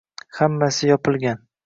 Hammasi 0.37 0.89
yopilgan 0.91 1.45